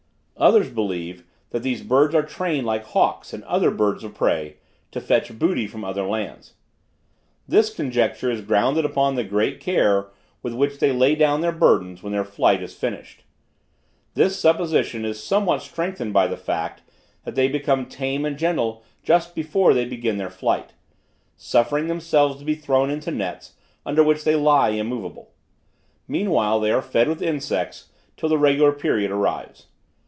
Others 0.37 0.71
believe, 0.71 1.23
that 1.51 1.61
these 1.61 1.83
birds 1.83 2.15
are 2.15 2.23
trained 2.23 2.65
like 2.65 2.83
hawks 2.83 3.31
and 3.31 3.43
other 3.43 3.69
birds 3.69 4.03
of 4.03 4.15
prey, 4.15 4.55
to 4.89 4.99
fetch 4.99 5.37
booty 5.37 5.67
from 5.67 5.85
other 5.85 6.01
lands. 6.01 6.53
This 7.47 7.71
conjecture 7.71 8.31
is 8.31 8.41
grounded 8.41 8.83
upon 8.83 9.13
the 9.13 9.23
great 9.23 9.59
care 9.59 10.07
with 10.41 10.55
which 10.55 10.79
they 10.79 10.91
lay 10.91 11.13
down 11.13 11.41
their 11.41 11.51
burdens, 11.51 12.01
when 12.01 12.11
their 12.11 12.23
flight 12.25 12.63
is 12.63 12.73
finished. 12.75 13.21
This 14.15 14.39
supposition 14.39 15.05
is 15.05 15.23
somewhat 15.23 15.61
strengthened 15.61 16.11
by 16.11 16.25
the 16.25 16.37
fact, 16.37 16.81
that 17.23 17.35
they 17.35 17.47
become 17.47 17.85
tame 17.85 18.25
and 18.25 18.35
gentle 18.35 18.81
just 19.03 19.35
before 19.35 19.75
they 19.75 19.85
begin 19.85 20.17
their 20.17 20.31
flight, 20.31 20.73
suffering 21.37 21.85
themselves 21.85 22.39
to 22.39 22.45
be 22.45 22.55
thrown 22.55 22.89
into 22.89 23.11
nets, 23.11 23.53
under 23.85 24.01
which 24.03 24.23
they 24.23 24.35
lie 24.35 24.69
immovable. 24.69 25.33
Meanwhile 26.07 26.59
they 26.61 26.71
are 26.71 26.81
fed 26.81 27.07
with 27.07 27.21
insects 27.21 27.89
till 28.17 28.27
the 28.29 28.39
regular 28.39 28.71
period 28.71 29.11
arrives. 29.11 29.67